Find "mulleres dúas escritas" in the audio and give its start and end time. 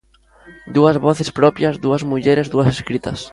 2.11-3.19